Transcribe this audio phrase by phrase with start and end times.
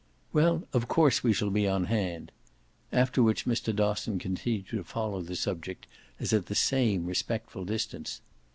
[0.33, 2.31] "Well, of course we shall be on hand."
[2.91, 3.71] After which Mr.
[3.71, 5.85] Dosson continued to follow the subject
[6.19, 8.19] as at the same respectful distance.